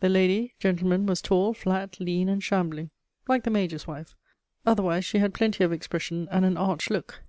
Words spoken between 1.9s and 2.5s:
lean, and